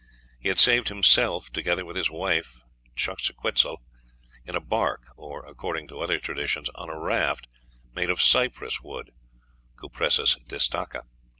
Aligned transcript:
He 0.39 0.49
had 0.49 0.57
saved 0.57 0.87
himself, 0.87 1.51
together 1.53 1.85
with 1.85 1.95
his 1.95 2.09
wife 2.09 2.59
Xochiquetzal, 2.97 3.77
in 4.47 4.55
a 4.55 4.59
bark, 4.59 5.03
or, 5.15 5.45
according 5.45 5.87
to 5.89 5.99
other 5.99 6.17
traditions, 6.19 6.69
on 6.73 6.89
a 6.89 6.99
raft 6.99 7.45
made 7.93 8.09
of 8.09 8.19
cypress 8.19 8.81
wood 8.81 9.11
(Cupressus 9.75 10.39
disticha). 10.47 11.03